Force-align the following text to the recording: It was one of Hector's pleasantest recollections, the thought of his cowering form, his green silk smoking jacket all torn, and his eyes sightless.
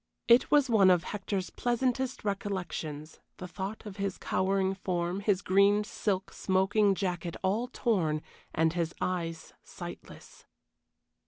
It 0.27 0.49
was 0.49 0.67
one 0.67 0.89
of 0.89 1.03
Hector's 1.03 1.51
pleasantest 1.51 2.25
recollections, 2.25 3.19
the 3.37 3.47
thought 3.47 3.85
of 3.85 3.97
his 3.97 4.17
cowering 4.17 4.73
form, 4.73 5.19
his 5.19 5.43
green 5.43 5.83
silk 5.83 6.33
smoking 6.33 6.95
jacket 6.95 7.35
all 7.43 7.67
torn, 7.67 8.23
and 8.51 8.73
his 8.73 8.95
eyes 8.99 9.53
sightless. 9.61 10.45